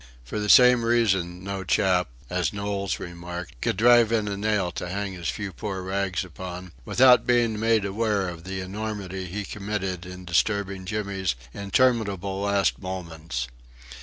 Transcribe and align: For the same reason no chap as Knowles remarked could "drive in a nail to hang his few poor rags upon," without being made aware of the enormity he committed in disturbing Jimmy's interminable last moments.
For 0.23 0.39
the 0.39 0.49
same 0.49 0.83
reason 0.83 1.43
no 1.43 1.63
chap 1.63 2.09
as 2.27 2.51
Knowles 2.51 2.99
remarked 2.99 3.61
could 3.61 3.77
"drive 3.77 4.11
in 4.11 4.27
a 4.27 4.35
nail 4.35 4.71
to 4.71 4.89
hang 4.89 5.13
his 5.13 5.29
few 5.29 5.53
poor 5.53 5.83
rags 5.83 6.25
upon," 6.25 6.71
without 6.85 7.27
being 7.27 7.59
made 7.59 7.85
aware 7.85 8.27
of 8.27 8.43
the 8.43 8.61
enormity 8.61 9.27
he 9.27 9.45
committed 9.45 10.07
in 10.07 10.25
disturbing 10.25 10.85
Jimmy's 10.85 11.35
interminable 11.53 12.41
last 12.41 12.81
moments. 12.81 13.47